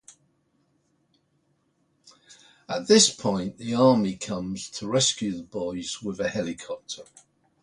[2.67, 7.03] At this point the Army comes to rescue the boys with a helicopter.